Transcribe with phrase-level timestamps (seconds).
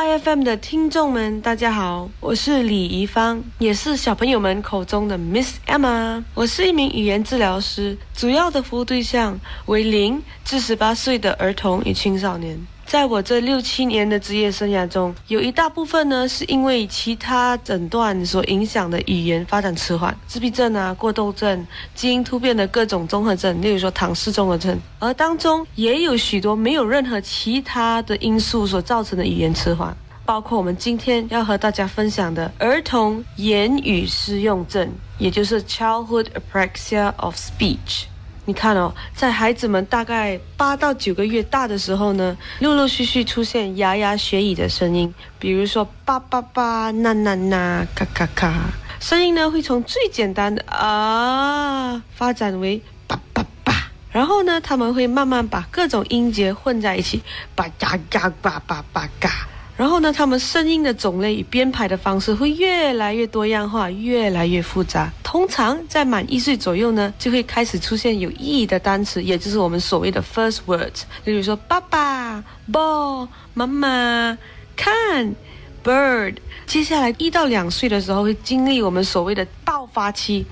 [0.00, 6.24] IFM 的听众们，大家好，我是李怡芳，也是小朋友们口中的 Miss Emma。
[6.32, 12.58] 我是一名语言治疗师，主要的服务对象为零至十八岁的儿童与青少年。
[12.90, 21.64] 在我这六七年的职业生涯中，有一大部分呢是因为其他诊断所影响的语言发展迟缓，自闭症啊、过动症、
[21.94, 38.06] 基因突变的各种综合症，例如说唐氏综合症，而当中也有许多没有任何其他的因素所造成的语言迟缓，包括我们今天要和大家分享的儿童言语失用症，也就是 Childhood Apraxia of Speech。
[38.50, 48.52] 你看哦，在孩子们大概八到九个月大的时候呢，陆陆续续出现牙牙学语的声音，比如说叭叭叭、呐呐呐、咔咔咔，
[48.98, 53.72] 声音呢会从最简单的啊发展为叭叭叭，
[54.10, 57.22] 然后呢，他们会慢慢把各种音节混在一起，
[57.54, 59.46] 叭嘎嘎叭叭叭嘎。
[59.80, 65.10] 然后呢，他们声音的种类与编排的方式会越来越多样化，越来越复杂。
[65.22, 74.36] 通常在满一岁左右呢，就会开始出现有意义的单词，也就是我们所谓的 first words，例如说爸爸、ball、妈妈、
[74.76, 75.34] 看、
[75.82, 76.36] bird。
[76.66, 80.44] 接下来一到两岁的时候会经历我们所谓的爆发期，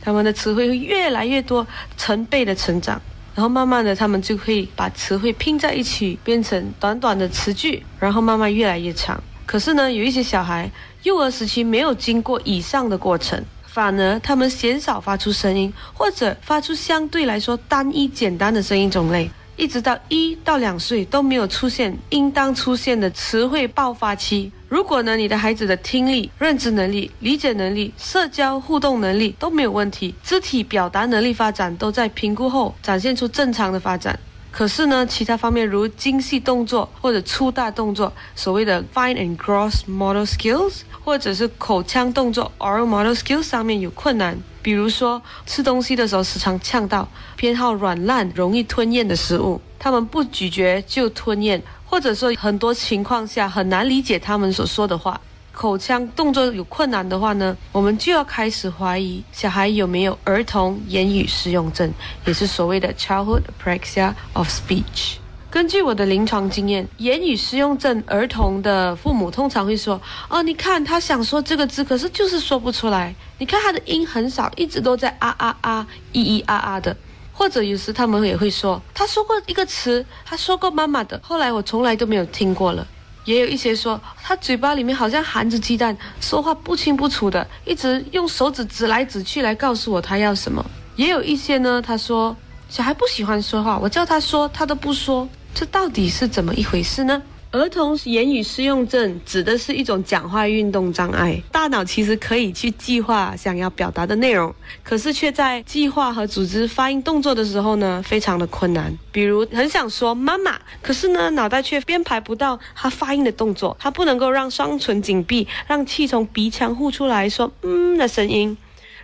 [0.00, 1.66] 他们的词汇会越来越多，
[1.96, 3.02] 成倍的成长。
[3.36, 9.22] 然后慢慢的，他们就会把词汇拼在一起，变成短短的词句，然后慢慢越来越长。
[9.44, 10.70] 可是呢，有一些小孩
[11.02, 19.30] 幼儿时期没有经过以上的过程，反而他们鲜少发出声音，或者发出相对来说单一简单的声音种类。
[19.56, 24.52] 一直到一到两岁都没有出现应当出现的词汇爆发期。
[24.68, 34.18] 如果呢，你的孩子的听力、认知能力、理解能力、社交互动能力都没有问题，肢体表达能力发展都在评估后展现出正常的发展。
[34.56, 44.38] 可是呢，其他方面如精细动作或者粗大动作，所谓的 fine and gross motor skills，或者是口腔动作 oral motor skills 上面有困难。
[44.62, 55.20] 比如说吃东西的时候时常呛到，偏好软烂、容易吞咽的食物，他们不咀嚼就吞咽，或者说很多情况下很难理解他们所说的话。
[55.56, 61.90] 口腔动作有困难的话呢，我们就要开始怀疑小孩有没有儿童言语失用症，
[62.26, 65.14] 也是所谓的 childhood apraxia of speech。
[65.50, 73.14] 根据我的临床经验，言语失用症儿童的父母通常会说：“哦，你看他想说这个字，可是就是说不出来。
[73.38, 76.94] 你看他的音很少，一直都在啊啊啊、咿咿啊啊的。”
[77.32, 82.86] 或者有时他们也会说：“他说过一个词，他说过妈妈的，后来我从来都没有听过了。”
[83.26, 90.64] 也有一些说，他嘴巴里面好像含着鸡蛋，说话不清不楚的，一直用手指指来指去来告诉我他要什么。
[90.94, 92.34] 也有一些呢，他说
[92.68, 97.20] 小孩不喜欢说话，我叫他说他都不说，这到底是怎么一回事呢？
[97.56, 108.94] 儿童言语失用症指的是一种讲话运动障碍，大脑其实可以去计划想要表达的内容，可是却在计划和组织发音动作的时候呢，非常的困难。
[109.10, 118.54] 比如很想说妈妈，可是呢，脑袋却编排不到他发音的动作，他不能够让双唇紧闭，让气从鼻腔呼出来说嗯的声音，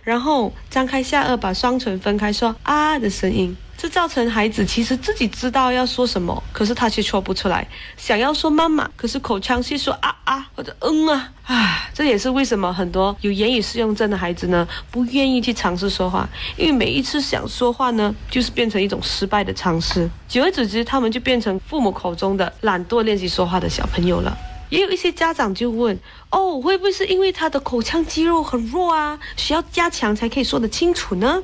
[0.03, 3.55] 然后张开下颚把双唇分开说啊的声音。
[3.75, 7.67] 这造成孩子其实自己知道要说什么，可是他却说不出来。
[7.97, 11.89] 想要说妈妈，可是口腔却说啊啊或者嗯啊啊。
[11.93, 20.09] 这也是为什么很多有言语适用症的孩子呢，不愿意去尝试说话，因为每一次想说话呢，就是变成一种失败的尝试。
[20.29, 24.37] 久而久之，他们就变成父母口中的懒惰练习说话的小朋友了。
[24.73, 25.95] 也有一些家长就问：
[26.31, 31.43] 哦，会不会是因为他的口腔肌肉很弱啊，需要加强才可以说得清楚呢？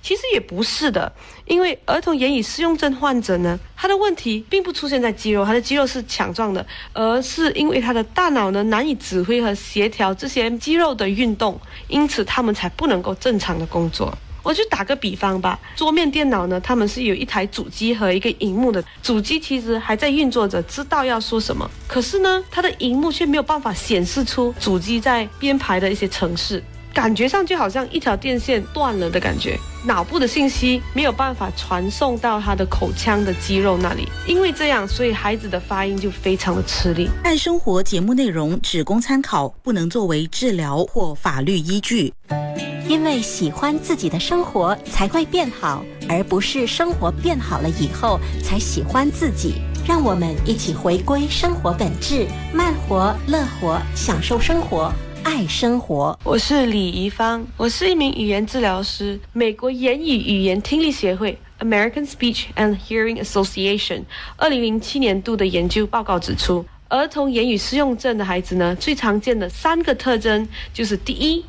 [0.00, 1.12] 其实也不是的，
[1.46, 14.16] 因为儿童言语适用症患者呢，他的问题并不出现在肌肉，他的肌肉是强壮的，而是因为他的大脑呢难以指挥和协调这些肌肉的运动，因此他们才不能够正常的工作。
[14.48, 26.64] 我就打个比方吧，桌面电脑呢，他们是有一台主机和一个荧幕的，主机其实还在运作着，知道要说什么，可是呢，它的荧幕却没有办法显示出主机在编排的一些程式。
[26.94, 37.08] 感觉上就好像一条电线断了的感觉，脑部的信息没有办法传送到他的口腔的肌肉那里，因为这样，所以孩子的发音就非常的吃力。
[37.24, 42.12] 爱生活节目内容只供参考，不能作为治疗或法律依据。
[42.86, 49.54] 因为喜欢自己的生活才会变好，而不是生活变好了以后才喜欢自己。
[49.86, 54.92] 让我们一起回归生活本质，慢活、乐活，享受生活。
[55.30, 59.20] 爱生活，我是李怡芳，我是一名语言治疗师。
[59.34, 64.04] 美国言语语言听力协会 （American Speech and Hearing Association）
[64.38, 71.44] 二零零七年度的研究报告指出，儿童言语失用症的孩子呢，最常见的三个特征就是：第一，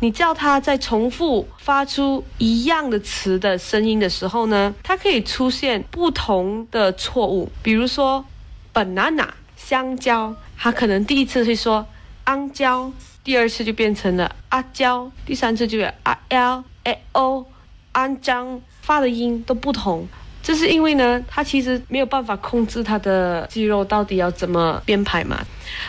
[0.00, 8.24] 你叫他在重复发出一样的词的声音的时候呢，他可以出现不同的错误，比如说
[8.72, 11.86] banana 香蕉，他可能第一次会说
[12.24, 12.92] 安娇，
[13.24, 17.46] 第二次就变成了阿娇，第三次就有阿 l a o
[17.92, 20.06] 安张，发的音都不同。
[20.42, 25.38] 这是因为呢，他其实没有办法控制他的肌肉到底要怎么编排嘛。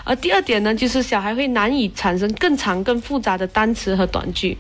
[0.04, 4.58] 而第二点呢，就是小孩会难以产生更长、更复杂的单词和短句。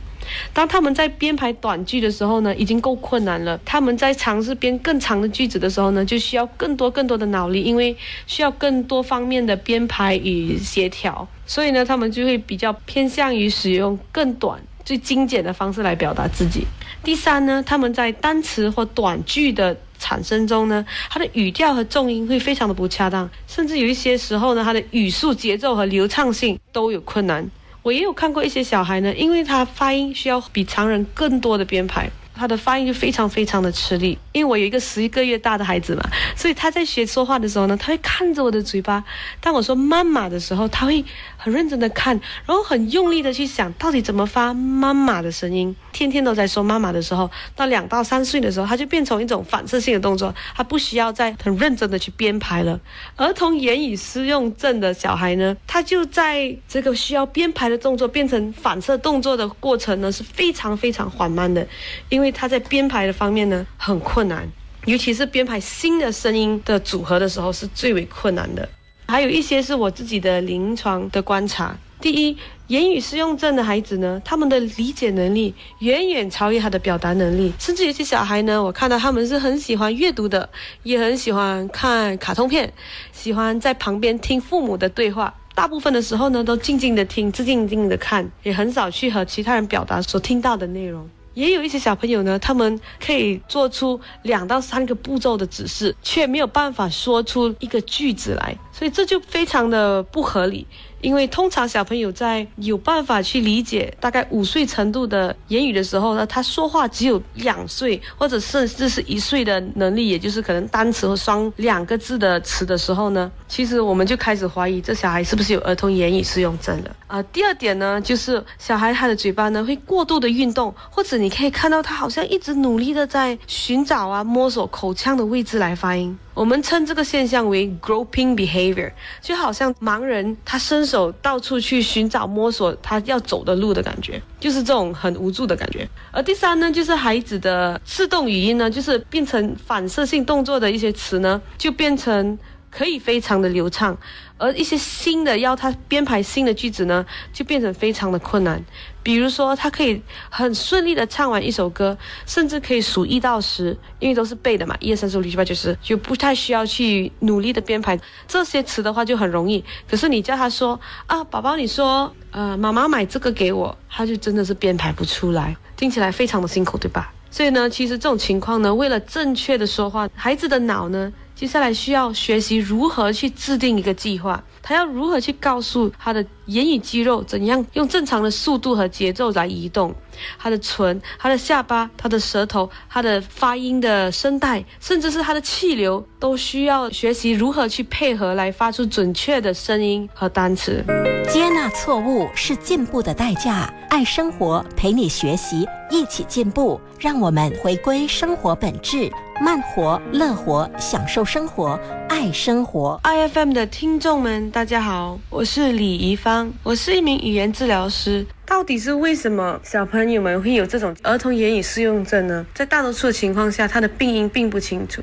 [0.53, 3.59] 当他们在编排短句的时候呢，已经够困难了。
[3.65, 7.95] 他们在尝试编更长的句子的时候呢，就需要更多更多的脑力，因为
[8.27, 11.27] 需要更多方面的编排与协调。
[11.45, 14.61] 所以呢，他们就会比较偏向于使用更短。
[14.85, 16.67] 最精简的方式来表达自己。
[17.05, 27.49] 第三呢，他们在单词或短句的产生中呢，他的语调和重音会非常的不恰当，甚至有一些时候呢，他的语速节奏和流畅性都有困难。
[27.83, 32.09] 我也有看过一些小孩呢，因为他发音需要比常人更多的编排。
[32.35, 36.01] 他的发音就非常非常的吃力，因为我有一个十一个月大的孩子嘛，
[36.35, 39.03] 所以他在学说话的时候呢，他会看着我的嘴巴。
[39.39, 41.05] 当我说妈妈的时候，他会
[41.43, 45.75] 很认真的看，然后很用力的去想到底怎么发妈妈的声音。
[45.91, 52.79] 天天都在说妈妈的时候，到两到三岁的时候，他就变成一种反射性的动作，他不需要再很认真的去编排了。
[53.15, 61.65] 儿童言语失用症的小孩呢，他就在这个需要编排的动作变成反射动作的过程呢，是非常非常缓慢的，
[62.09, 62.33] 因为。
[62.33, 64.51] 他在编排的方面呢很困难，
[64.85, 68.67] 尤其是编排新的声音的组合的时候是最为困难的。
[69.07, 71.77] 还有一些是我自己的临床的观察。
[72.01, 80.49] 第一，言语失用症的孩子呢，他们的理解能力远远超越他的表达能力，甚至有些小孩呢，我看到他们是很喜欢阅读的，
[80.83, 82.73] 也很喜欢看卡通片，
[83.13, 85.33] 喜欢在旁边听父母的对话。
[85.55, 91.09] 大部分的时候呢，都静静的听，静静静的看，也很少去和其他人表达所听到的内容。
[91.35, 100.67] 也有一些小朋友呢，他们可以做出两到三个步骤的指示，却没有办法说出一个句子来，所以这就非常的不合理。
[100.99, 116.95] 因为通常小朋友在有办法去理解大概五岁程度的言语的时候呢，他说话只有两岁或者甚至是一岁的能力，也就是可能单词和双两个字的词的时候呢，其实我们就开始怀疑这小孩是不是有儿童言语适用症了。
[117.07, 126.17] 啊，第二点呢，就是小孩他的嘴巴呢会过度的运动，或者你可以看到他好像一直努力的在寻找啊摸索口腔的位置来发音。
[126.33, 128.91] 我们称这个现象为 groping behavior，
[129.21, 135.87] 就好像盲人他伸手到处去寻找摸索他要走的路的感觉，就是这种很无助的感觉。
[136.11, 142.37] 而第三呢，就是孩子的自动语音呢，就是变成反射性动作的一些词呢，就变成
[142.75, 143.97] 可以非常的流畅。
[144.37, 148.61] 而一些新的要他编排新的句子呢，就变成非常的困难。
[149.01, 157.97] 比如说，他可以很顺利的唱完一首歌，甚至可以数一到十，因为都是背的嘛，一二三四五六七八九十，就不太需要去努力的编排
[158.27, 159.63] 这些词的话就很容易。
[159.89, 167.13] 可是你叫他说啊，宝宝，你说，呃，妈妈买这个给我，他就真的是编排不出来，听起来非常的辛苦，对吧？
[167.31, 171.13] 所以呢，其实这种情况呢，为了正确的说话，孩子的脑呢。
[171.35, 179.93] 接下来需要学习如何去制定一个计划，他要如何去告诉他的言语肌肉怎样用正常的速度和节奏来移动，
[180.37, 190.83] 他的唇、他的下巴、他的舌头、他的发音的声带，甚至是他的气流，都需要学习如何去配合来发出准确的声音和单词。
[191.31, 199.09] 接纳错误是进步的代价，爱生活陪你学习，一起进步，让我们回归生活本质。
[199.41, 201.77] 慢活、乐活，享受生活，
[202.07, 202.99] 爱生活。
[203.01, 206.15] I F M 的听众们，大家好，我是李怡
[206.63, 208.25] 我是一名语言治疗师。
[208.45, 212.45] 到底是为什么小朋友们会有这种儿童言语适用症呢？
[212.53, 215.01] 在大多数的情况下，他的病因并不清楚。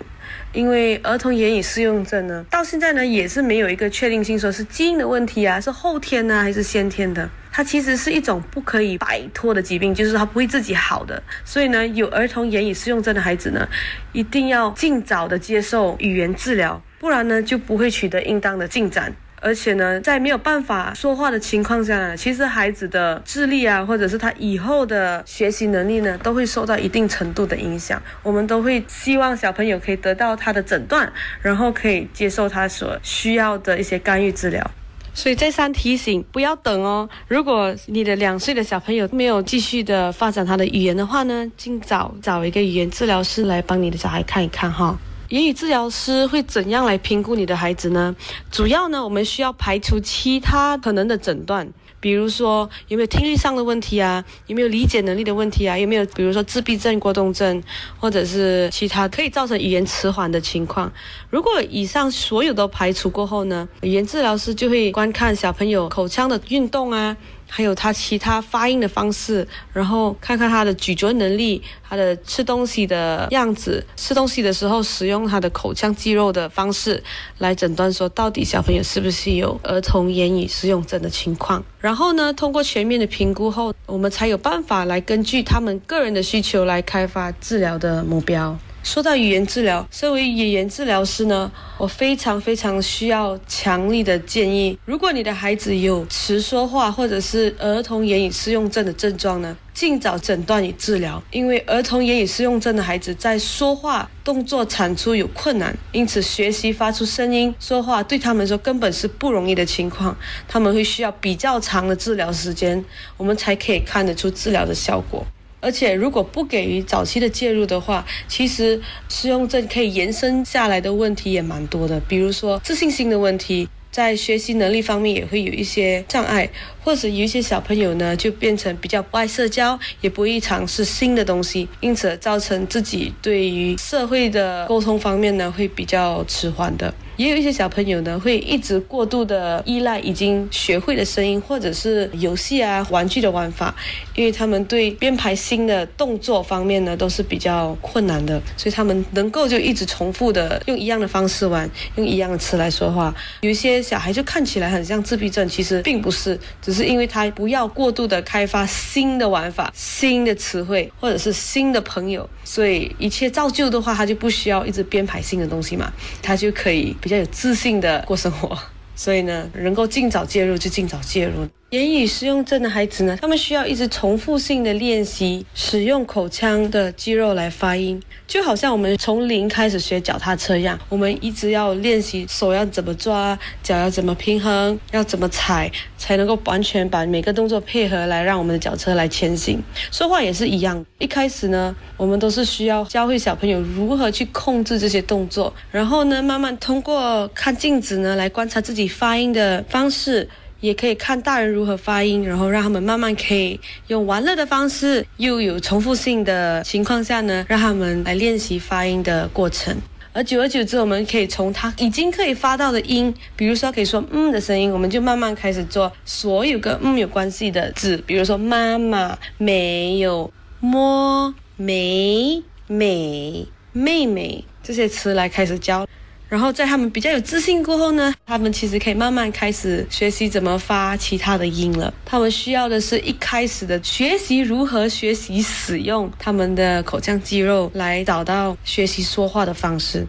[0.53, 7.29] 因为儿童言语适用症呢，到现在呢也是没有一个确定性，说是基因的问题啊，是后天呢还是先天的？
[7.53, 11.23] 它其实是一种不可以摆脱的疾病，就是它不会自己好的。
[11.45, 13.69] 所以呢，有儿童言语适用症的孩子呢，
[14.13, 19.13] 一定要尽早的接受语言治疗，不然呢就不会取得应当的进展。
[19.41, 28.01] 而且呢，在没有办法说话的情况下呢，其实孩子的智力啊，或者是他以后的学习能力呢，都会受到一定程度的影响。
[28.23, 34.71] 我们都会希望小朋友可以得到他的诊断，然后可以接受他所需要的一些干预治疗。
[35.13, 37.09] 所以再三提醒，不要等哦。
[37.27, 44.99] 如果你的两岁的小朋友没有继续的发展他的语言的话呢，尽早找一个语言治疗师来帮你的小孩看一看哈。
[45.31, 48.17] 言语治疗师会怎样来评估你的孩子呢？
[48.51, 51.73] 主要呢，我们需要排除其他可能的诊断。
[52.01, 54.25] 比如说有没有听力上的问题啊？
[54.49, 55.79] 有没有理解能力的问题啊？
[55.79, 57.63] 有没有比如说自闭症、过动症，
[57.97, 60.93] 或者是其他可以造成语言迟缓的情况？
[61.29, 67.17] 如果以上所有都排除过后呢，语言治疗师就会观看小朋友口腔的运动啊。
[67.53, 77.03] 还有他其他发音的方式，然后看看他的咀嚼能力，他的吃东西的样子，吃东西的时候使用他的口腔肌肉的方式，
[77.39, 81.63] 来诊断说到底小朋友是不是有儿童言语适用症的情况。
[81.81, 88.57] 然后呢，通过全面的评估后，我们才有办法来根据他们个人的需求来开发治疗的目标。
[88.83, 94.77] 说到语言治疗，身为语言治疗师呢，我非常非常需要强力的建议。
[94.85, 101.23] 如果你的孩子有迟说话或者是儿童言语适用症的症状呢，尽早诊断与治疗。
[101.31, 110.17] 因为儿童言语适用症的孩子在说话、动作产出有困难，因此学习发出声音、说话对他们说根本是不容易的情况。
[110.49, 112.83] 他们会需要比较长的治疗时间，
[113.19, 115.25] 我们才可以看得出治疗的效果。
[115.61, 126.49] 而且，如果不给予早期的介入的话，其实适用症可以延伸下来的问题也蛮多的，比如说自信心的问题，在学习能力方面也会有一些障碍，
[126.83, 136.93] 或者有一些小朋友呢就变成比较不爱社交，也不易尝试新的东西，因此造成自己对于社会的沟通方面呢会比较迟缓的。
[137.17, 143.75] 也有一些小朋友呢，会一直过度的依赖已经学会的声音，或者是游戏啊、玩具的玩法，
[144.15, 153.15] 因为他们对编排新的动作方面呢，都是比较困难的，所以他们能够就一直重复的用一样的方式玩，用一样的词来说话。
[153.43, 166.97] 有一些小孩就看起来很像自闭症，其实并不是，只是因为他不要过度的开发新的玩法、新的词汇或者是新的朋友，所以一切照旧的话，他就不需要一直编排新的东西嘛，他就可以。
[167.01, 168.57] 比较有自信的过生活，
[168.95, 171.49] 所以呢，能够尽早介入就尽早介入。
[171.71, 189.63] 言语适用症的孩子呢，他们需要一直重复性的练习使用口腔的肌肉来发音，就好像我们从零开始学脚踏车一样，我们一直要练习手要怎么抓，脚要怎么平衡，要怎么踩，才能够完全把每个动作配合来让我们的脚车来前行。
[189.93, 200.29] 说话也是一样，一开始呢，我们都是需要教会小朋友如何去控制这些动作，然后呢，慢慢通过看镜子呢来观察自己发音的方式。
[200.61, 209.77] 也可以看大人如何发音，然后让他们慢慢可以用玩乐的方式，又有重复性的情况下呢，让他们来练习发音的过程。
[210.13, 225.87] 而久而久之，我们可以从他已经可以发到的音，比如说可以说嗯的声音，我们就慢慢开始做所有跟嗯有关系的字，比如说妈妈、没有、摸、没、美、妹妹这些词来开始教。
[226.31, 231.93] 然后在他们比较有自信过后呢，他们其实可以慢慢开始学习怎么发其他的音了。
[232.07, 240.07] 他们需要的是一开始的学习如何学习使用他们的口腔肌肉来找到学习说话的方式。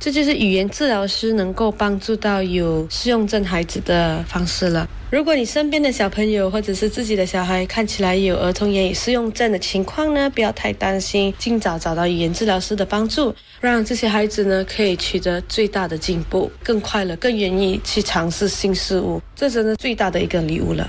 [0.00, 4.88] 这就是语言治疗师能够帮助到有适用症孩子的方式了。
[5.10, 20.88] 如果你身边的小朋友或者是自己的小孩看起来有儿童言语适用症的情况呢，不要太担心，尽早找到语言治疗师的帮助，让这些孩子呢可以取得最大的进步，更快乐，更愿意去尝试新事物，这真的最大的一个礼物了。